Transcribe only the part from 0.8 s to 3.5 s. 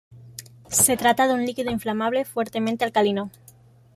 trata de un líquido inflamable, fuertemente alcalino.